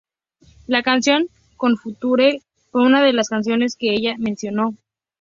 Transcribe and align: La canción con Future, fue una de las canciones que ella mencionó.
La 0.65 0.81
canción 0.81 1.27
con 1.57 1.77
Future, 1.77 2.41
fue 2.71 2.81
una 2.83 3.03
de 3.03 3.13
las 3.13 3.29
canciones 3.29 3.75
que 3.75 3.93
ella 3.93 4.15
mencionó. 4.17 4.75